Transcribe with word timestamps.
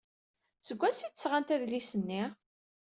Seg 0.67 0.77
wansi 0.79 1.03
ay 1.05 1.11
d-sɣant 1.13 1.53
adlis-nni? 1.53 2.23